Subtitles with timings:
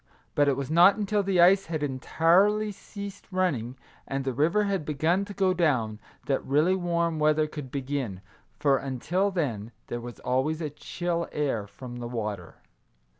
[0.33, 3.77] But it was not until the ice had entirely ceased running,
[4.07, 8.21] and the river had begun to go down, that really warm weather could begin,
[8.57, 12.55] for, until then, there was always a chill air from the water.